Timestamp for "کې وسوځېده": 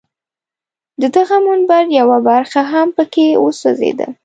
3.13-4.07